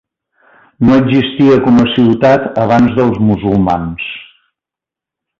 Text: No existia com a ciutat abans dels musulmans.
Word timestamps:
No 0.85 0.93
existia 1.01 1.57
com 1.65 1.77
a 1.83 1.85
ciutat 1.91 2.47
abans 2.61 2.95
dels 3.01 3.19
musulmans. 3.27 4.09